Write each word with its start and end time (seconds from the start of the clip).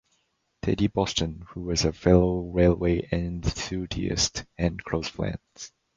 "Teddy" 0.63 0.87
Boston, 0.87 1.45
who 1.49 1.61
was 1.61 1.85
a 1.85 1.93
fellow 1.93 2.39
railway 2.49 3.07
enthusiast 3.11 4.45
and 4.57 4.83
close 4.83 5.07
friend. 5.09 5.37